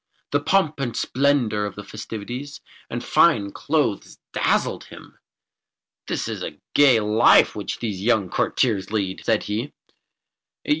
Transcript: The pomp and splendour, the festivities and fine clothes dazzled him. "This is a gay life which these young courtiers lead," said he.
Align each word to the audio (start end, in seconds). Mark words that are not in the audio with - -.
The 0.31 0.39
pomp 0.39 0.79
and 0.79 0.97
splendour, 0.97 1.69
the 1.69 1.83
festivities 1.83 2.59
and 2.89 3.03
fine 3.03 3.51
clothes 3.51 4.17
dazzled 4.33 4.85
him. 4.85 5.19
"This 6.07 6.27
is 6.27 6.41
a 6.41 6.57
gay 6.73 6.99
life 6.99 7.55
which 7.55 7.77
these 7.77 8.01
young 8.01 8.27
courtiers 8.27 8.89
lead," 8.91 9.23
said 9.23 9.43
he. 9.43 9.73